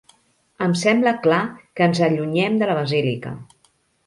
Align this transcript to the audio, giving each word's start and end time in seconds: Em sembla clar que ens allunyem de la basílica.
Em 0.67 0.71
sembla 0.83 1.13
clar 1.27 1.41
que 1.81 1.87
ens 1.91 2.01
allunyem 2.09 2.59
de 2.63 2.71
la 2.73 2.79
basílica. 2.81 3.37